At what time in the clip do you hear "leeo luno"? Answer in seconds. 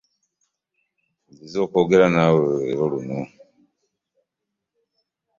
2.65-3.19